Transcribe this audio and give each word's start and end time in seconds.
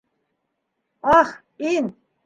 Аһ, 1.19 1.37
ин. 1.77 1.95